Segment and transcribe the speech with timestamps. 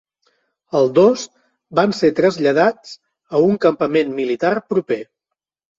[0.79, 1.25] El dos
[1.81, 2.97] van ser traslladats
[3.37, 5.03] a un campament militar proper.